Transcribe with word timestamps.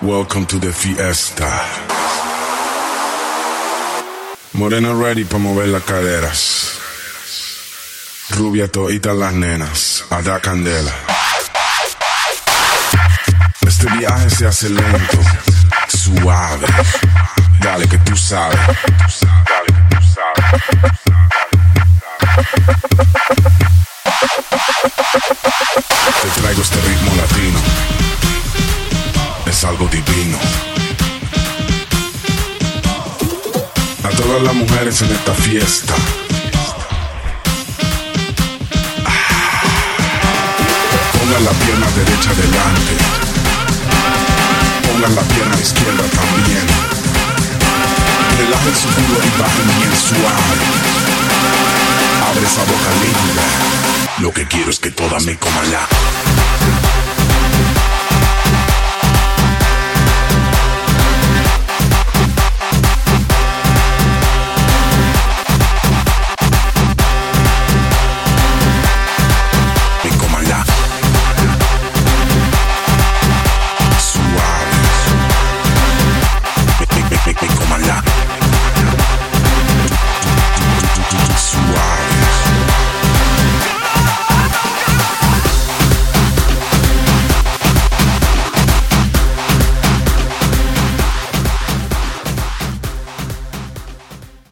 Welcome 0.00 0.46
to 0.46 0.60
the 0.60 0.72
fiesta. 0.72 1.50
Morena 4.52 4.94
ready 4.94 5.24
para 5.24 5.40
mover 5.40 5.66
las 5.66 5.82
caderas. 5.82 6.78
Rubia 8.30 8.68
toita 8.68 9.12
las 9.12 9.32
nenas, 9.34 10.04
a 10.10 10.22
dar 10.22 10.40
candela. 10.40 10.92
Este 13.66 13.90
viaje 13.98 14.30
se 14.30 14.46
hace 14.46 14.68
lento, 14.68 15.18
suave. 15.88 16.68
Dale 17.60 17.88
que 17.88 17.98
tú 17.98 18.16
sabes. 18.16 18.56
Dale 18.56 19.66
que 19.66 19.96
tú 19.96 20.02
sabes. 20.14 20.44
Te 26.22 26.40
traigo 26.40 26.62
este 26.62 26.80
ritmo 26.82 27.16
latino. 27.16 27.97
Es 29.58 29.64
algo 29.64 29.88
divino. 29.88 30.38
A 34.04 34.08
todas 34.10 34.42
las 34.42 34.54
mujeres 34.54 35.02
en 35.02 35.10
esta 35.10 35.34
fiesta. 35.34 35.94
Pongan 41.12 41.44
la 41.44 41.50
pierna 41.50 41.86
derecha 41.90 42.34
delante. 42.34 42.94
Pongan 44.86 45.16
la 45.16 45.22
pierna 45.22 45.56
izquierda 45.56 46.04
también. 46.04 46.66
Relajen 48.38 48.76
su 48.76 48.88
culo 48.94 49.18
y 49.26 49.40
bajen 49.42 49.66
bien 49.80 49.96
suave. 50.08 50.58
Abre 52.30 52.46
esa 52.46 52.62
boca 52.62 52.90
linda. 53.02 53.42
Lo 54.20 54.32
que 54.32 54.46
quiero 54.46 54.70
es 54.70 54.78
que 54.78 54.92
toda 54.92 55.18
me 55.18 55.36
coma 55.36 55.64
la. 55.64 56.67